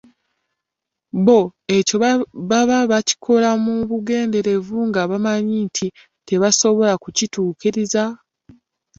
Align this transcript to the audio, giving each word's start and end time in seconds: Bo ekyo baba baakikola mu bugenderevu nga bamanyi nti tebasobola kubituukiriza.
Bo 1.25 1.39
ekyo 1.77 1.95
baba 2.49 2.77
baakikola 2.91 3.49
mu 3.63 3.73
bugenderevu 3.89 4.77
nga 4.89 5.01
bamanyi 5.09 5.55
nti 5.67 5.87
tebasobola 6.27 6.93
kubituukiriza. 7.01 8.03